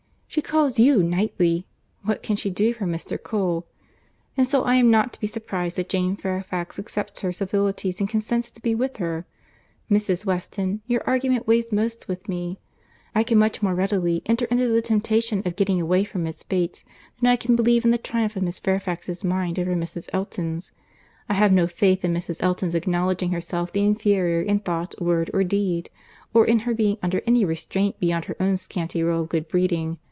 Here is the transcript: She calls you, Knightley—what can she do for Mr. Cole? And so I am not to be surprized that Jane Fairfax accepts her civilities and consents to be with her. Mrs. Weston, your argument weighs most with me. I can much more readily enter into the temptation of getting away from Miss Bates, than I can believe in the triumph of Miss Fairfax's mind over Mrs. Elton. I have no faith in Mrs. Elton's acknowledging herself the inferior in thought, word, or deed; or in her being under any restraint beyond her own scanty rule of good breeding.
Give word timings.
She 0.33 0.41
calls 0.41 0.79
you, 0.79 1.03
Knightley—what 1.03 2.23
can 2.23 2.37
she 2.37 2.49
do 2.49 2.73
for 2.73 2.85
Mr. 2.85 3.21
Cole? 3.21 3.67
And 4.37 4.47
so 4.47 4.63
I 4.63 4.75
am 4.75 4.89
not 4.89 5.11
to 5.11 5.19
be 5.19 5.27
surprized 5.27 5.75
that 5.75 5.89
Jane 5.89 6.15
Fairfax 6.15 6.79
accepts 6.79 7.19
her 7.19 7.33
civilities 7.33 7.99
and 7.99 8.07
consents 8.07 8.49
to 8.51 8.61
be 8.61 8.73
with 8.73 8.95
her. 8.95 9.25
Mrs. 9.91 10.25
Weston, 10.25 10.83
your 10.87 11.03
argument 11.05 11.47
weighs 11.47 11.73
most 11.73 12.07
with 12.07 12.29
me. 12.29 12.59
I 13.13 13.23
can 13.23 13.39
much 13.39 13.61
more 13.61 13.75
readily 13.75 14.21
enter 14.25 14.45
into 14.45 14.69
the 14.69 14.81
temptation 14.81 15.41
of 15.45 15.57
getting 15.57 15.81
away 15.81 16.05
from 16.05 16.23
Miss 16.23 16.43
Bates, 16.43 16.85
than 17.19 17.27
I 17.29 17.35
can 17.35 17.57
believe 17.57 17.83
in 17.83 17.91
the 17.91 17.97
triumph 17.97 18.37
of 18.37 18.43
Miss 18.43 18.57
Fairfax's 18.57 19.25
mind 19.25 19.59
over 19.59 19.75
Mrs. 19.75 20.07
Elton. 20.13 20.61
I 21.27 21.33
have 21.33 21.51
no 21.51 21.67
faith 21.67 22.05
in 22.05 22.13
Mrs. 22.13 22.41
Elton's 22.41 22.73
acknowledging 22.73 23.31
herself 23.31 23.73
the 23.73 23.83
inferior 23.85 24.41
in 24.41 24.59
thought, 24.59 24.95
word, 25.01 25.29
or 25.33 25.43
deed; 25.43 25.89
or 26.33 26.45
in 26.45 26.59
her 26.59 26.73
being 26.73 26.97
under 27.03 27.21
any 27.27 27.43
restraint 27.43 27.99
beyond 27.99 28.23
her 28.25 28.37
own 28.39 28.55
scanty 28.55 29.03
rule 29.03 29.23
of 29.23 29.27
good 29.27 29.49
breeding. 29.49 29.97